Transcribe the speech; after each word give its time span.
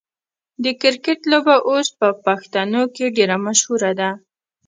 د 0.63 0.65
کرکټ 0.81 1.19
لوبه 1.31 1.55
اوس 1.69 1.87
په 1.99 2.07
پښتنو 2.25 2.81
کې 2.95 3.05
ډیره 3.17 3.37
مشهوره 3.45 3.91
ده. 3.99 4.09